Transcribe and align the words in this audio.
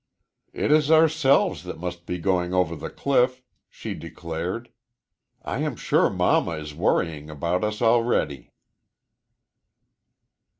"It 0.51 0.71
is 0.71 0.89
ourselves 0.89 1.61
that 1.65 1.77
must 1.79 2.07
be 2.07 2.17
going 2.17 2.55
over 2.55 2.75
the 2.75 2.89
cliff," 2.89 3.43
she 3.69 3.93
declared. 3.93 4.71
"I 5.43 5.59
am 5.59 5.75
sure 5.75 6.09
Mamma 6.09 6.53
is 6.57 6.73
worrying 6.73 7.29
about 7.29 7.63
us 7.63 7.83
already." 7.83 8.51